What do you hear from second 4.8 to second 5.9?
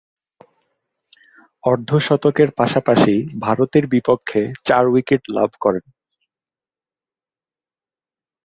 Wicket লাভ করেন।